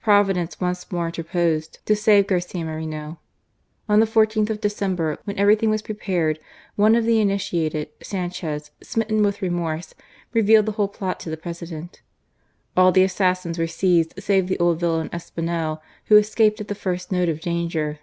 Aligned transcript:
Providence 0.00 0.60
once 0.60 0.92
more 0.92 1.06
inter 1.06 1.24
posed 1.24 1.84
to 1.86 1.96
save 1.96 2.28
Garcia 2.28 2.64
Moreno. 2.64 3.18
On 3.88 3.98
the 3.98 4.06
14th 4.06 4.48
of 4.48 4.60
December, 4.60 5.18
when 5.24 5.36
everything 5.36 5.68
was 5.68 5.82
prepared, 5.82 6.38
one 6.76 6.94
of 6.94 7.04
the 7.04 7.20
initiated, 7.20 7.88
Sanchez, 8.00 8.70
smitten 8.80 9.24
with 9.24 9.42
remorse, 9.42 9.92
re 10.32 10.42
vealed 10.44 10.66
the 10.66 10.70
whole 10.78 10.86
plot 10.86 11.18
to 11.18 11.28
the 11.28 11.36
President. 11.36 12.02
All 12.76 12.92
the 12.92 13.02
assassins 13.02 13.58
were 13.58 13.66
seized 13.66 14.14
save 14.16 14.46
the 14.46 14.60
old 14.60 14.78
villain, 14.78 15.08
Espinel, 15.12 15.80
who 16.04 16.18
escaped 16.18 16.60
at 16.60 16.68
the 16.68 16.76
first 16.76 17.10
note 17.10 17.28
of 17.28 17.40
danger. 17.40 17.98